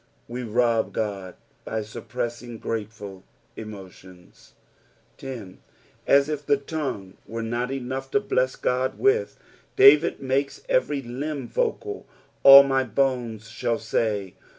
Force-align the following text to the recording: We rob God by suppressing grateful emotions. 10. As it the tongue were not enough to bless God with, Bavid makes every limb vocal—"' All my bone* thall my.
We 0.27 0.41
rob 0.41 0.93
God 0.93 1.35
by 1.63 1.83
suppressing 1.83 2.57
grateful 2.57 3.23
emotions. 3.55 4.53
10. 5.17 5.59
As 6.07 6.27
it 6.27 6.47
the 6.47 6.57
tongue 6.57 7.17
were 7.27 7.43
not 7.43 7.69
enough 7.69 8.09
to 8.09 8.19
bless 8.19 8.55
God 8.55 8.97
with, 8.97 9.37
Bavid 9.77 10.19
makes 10.19 10.63
every 10.67 11.03
limb 11.03 11.47
vocal—"' 11.47 12.07
All 12.41 12.63
my 12.63 12.83
bone* 12.83 13.37
thall 13.37 13.79
my. 13.93 14.33